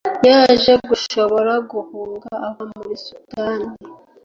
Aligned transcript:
yaje 0.27 0.71
gushobora 0.89 1.53
guhunga 1.71 2.29
ava 2.47 2.63
muri 2.73 2.93
sudan 3.05 3.61